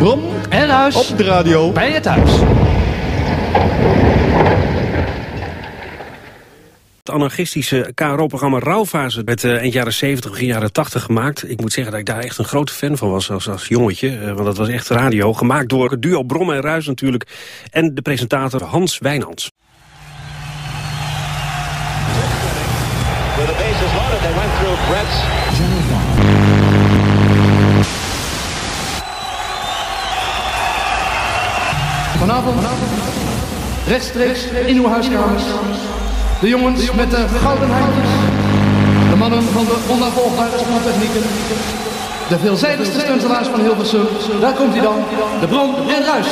[0.00, 1.72] Brom en Ruis op de radio.
[1.72, 2.30] bij je thuis.
[6.98, 11.50] Het anarchistische KRO-programma Rauwfase werd uh, eind jaren 70, begin jaren 80 gemaakt.
[11.50, 14.18] Ik moet zeggen dat ik daar echt een grote fan van was als, als jongetje.
[14.18, 15.32] Uh, want dat was echt radio.
[15.32, 17.26] Gemaakt door het duo Brom en Ruis natuurlijk.
[17.70, 19.50] En de presentator Hans Wijnands.
[23.36, 26.39] With the bases loaded, they went through Brett's
[32.20, 32.60] Vanavond,
[33.86, 35.42] rechtstreeks in uw huiskamers.
[36.40, 38.10] De jongens met de gouden handjes.
[39.10, 41.22] De mannen van de onnavolgbare spoortechnieken.
[42.28, 44.06] De veelzijdigste stuntelaars van Hilversum.
[44.40, 44.98] Daar komt hij dan,
[45.40, 46.26] de Bron en Ruis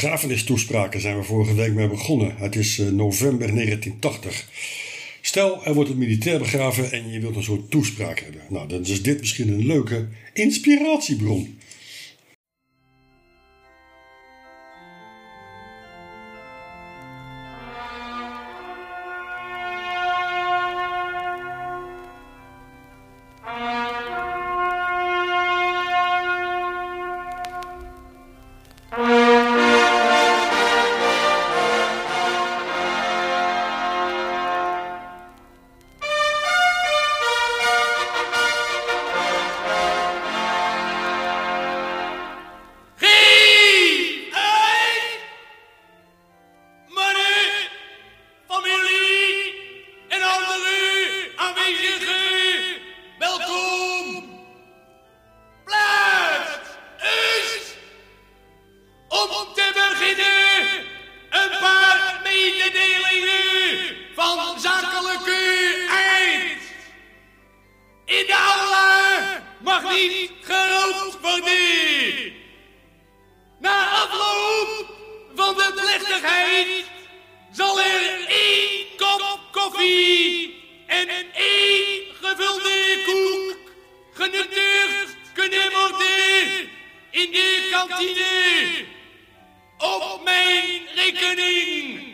[0.00, 2.36] Begrafenistoespraken zijn we vorige week mee begonnen.
[2.36, 4.48] Het is uh, november 1980.
[5.20, 8.40] Stel, er wordt een militair begraven en je wilt een soort toespraak hebben.
[8.48, 11.57] Nou, dan is dit misschien een leuke inspiratiebron.
[70.06, 70.88] niet gerookt.
[73.60, 74.86] Na afloop
[75.34, 76.84] van de plechtigheid
[77.52, 80.54] zal er één kop koffie
[80.86, 83.56] en één gevulde koek
[84.12, 86.70] genuttigd kunnen worden
[87.10, 88.84] in die kantine
[89.78, 92.07] op mijn rekening.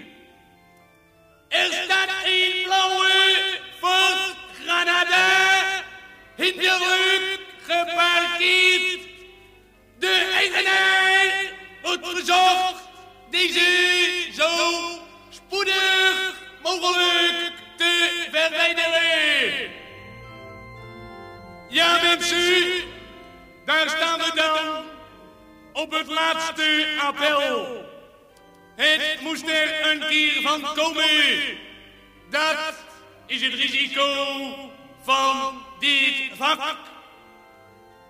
[9.99, 12.88] de eigenaar wordt verzocht
[13.31, 13.66] deze
[14.32, 14.49] zo
[15.31, 19.71] spoedig mogelijk te verwijderen.
[21.69, 22.84] Ja mensen,
[23.65, 24.84] daar staan we dan
[25.72, 27.82] op het laatste appel.
[28.76, 31.59] Het moest er een keer van komen.
[32.31, 32.75] Dat
[33.26, 34.72] is het risico
[35.03, 36.94] van dit vak.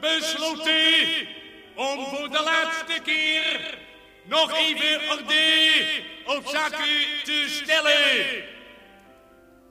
[0.00, 1.28] besloten
[1.74, 3.78] om voor de laatste keer
[4.24, 5.84] nog even orde
[6.24, 8.44] op zaken te stellen.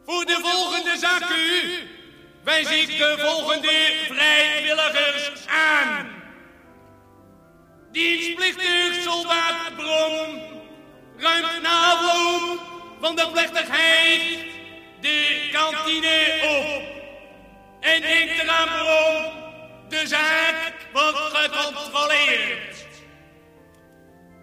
[0.05, 1.89] Voor de volgende zaken
[2.43, 6.17] wijs ik de volgende vrijwilligers aan.
[7.91, 10.41] Dienstplichtig soldaat Brom
[11.17, 12.59] ruimt na afloop
[13.01, 14.18] van de plechtigheid
[20.09, 22.85] zaak wordt gecontroleerd.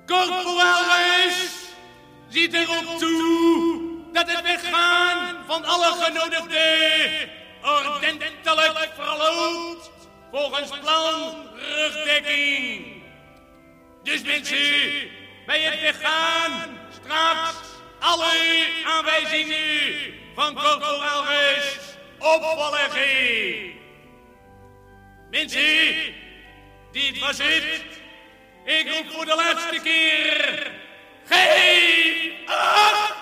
[0.07, 0.85] Corporaal
[2.29, 7.31] ziet erop toe dat het weggaan van alle genodigden
[7.63, 9.91] ordentelijk verloopt
[10.33, 13.03] volgens plan rugdekking.
[14.03, 15.11] Dus mensen,
[15.47, 17.57] bij het weggaan straks
[18.01, 21.79] alle aanwijzingen van Corporaal Rus
[22.19, 23.86] opvolgen.
[25.37, 26.15] Mensen,
[26.93, 27.83] dit was het.
[28.65, 30.71] Ik roep voor de laatste keer.
[31.25, 33.16] Geef!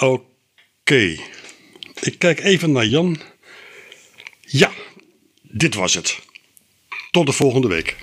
[0.00, 1.16] Oké.
[2.00, 3.18] Ik kijk even naar Jan.
[4.40, 4.70] Ja,
[5.42, 6.18] dit was het.
[7.10, 7.96] Tot de volgende week.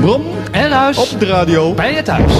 [0.00, 1.74] Brom en ruis Op de radio.
[1.74, 2.32] bij je thuis.